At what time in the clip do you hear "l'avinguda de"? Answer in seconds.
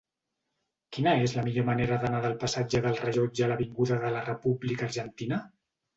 3.53-4.11